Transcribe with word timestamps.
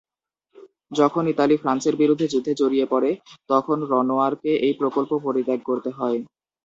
যখন 0.91 1.23
ইতালি 1.33 1.55
ফ্রান্সের 1.57 1.95
বিরুদ্ধে 2.01 2.27
যুদ্ধে 2.27 2.53
জড়িয়ে 2.61 2.85
পড়ে 2.85 3.11
তখন 3.49 3.77
রনোয়ারকে 3.91 4.51
এই 4.65 4.73
প্রকল্প 4.79 5.11
পরিত্যাগ 5.25 5.59
করতে 5.69 5.89
হয়। 5.97 6.19